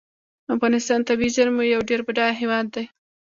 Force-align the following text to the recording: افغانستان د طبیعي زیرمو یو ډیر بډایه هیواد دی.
افغانستان 0.55 0.99
د 1.01 1.07
طبیعي 1.09 1.33
زیرمو 1.35 1.63
یو 1.73 1.81
ډیر 1.89 1.99
بډایه 2.07 2.35
هیواد 2.41 2.65
دی. 2.73 2.85